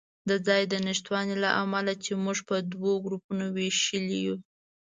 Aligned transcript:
د 0.29 0.31
ځای 0.47 0.61
د 0.67 0.73
نشتوالي 0.87 1.35
له 1.43 1.49
امله 1.61 1.93
یې 2.03 2.13
موږ 2.23 2.37
په 2.49 2.55
دوو 2.71 2.91
ګروپونو 3.05 3.45
وېشلي 3.55 4.19
یو. 4.27 4.37